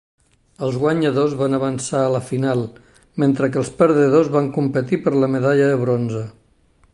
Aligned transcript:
Els 0.67 0.77
guanyadors 0.83 1.35
van 1.41 1.57
avançar 1.57 1.99
a 2.05 2.07
la 2.15 2.21
final, 2.29 2.63
mentre 3.25 3.51
que 3.53 3.61
els 3.63 3.69
perdedors 3.83 4.33
van 4.37 4.49
competir 4.57 5.01
per 5.05 5.15
la 5.19 5.31
medalla 5.35 5.69
de 5.75 5.81
bronze. 5.85 6.25